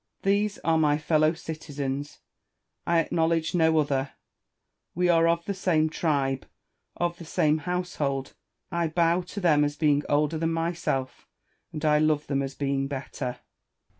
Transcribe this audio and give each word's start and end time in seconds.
These 0.23 0.57
are 0.63 0.79
my 0.79 0.97
fellow 0.97 1.33
citizens: 1.33 2.21
I 2.87 2.97
acknowledge 2.97 3.53
no 3.53 3.77
other; 3.77 4.13
we 4.95 5.09
are 5.09 5.27
of 5.27 5.45
the 5.45 5.53
same 5.53 5.91
tribe, 5.91 6.47
of 6.97 7.19
the 7.19 7.23
same 7.23 7.59
household; 7.69 8.33
I 8.71 8.87
bow 8.87 9.21
to 9.21 9.39
them 9.39 9.63
as 9.63 9.75
being 9.75 10.01
older 10.09 10.39
than 10.39 10.53
myself, 10.53 11.27
and 11.71 11.85
I 11.85 11.99
love 11.99 12.25
them 12.25 12.41
as 12.41 12.55
being 12.55 12.87
better. 12.87 13.41